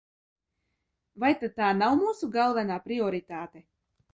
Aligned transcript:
Vai 1.23 1.29
tad 1.43 1.53
tā 1.61 1.67
nav 1.81 1.95
mūsu 2.01 2.31
galvenā 2.39 2.81
prioritāte? 2.89 3.67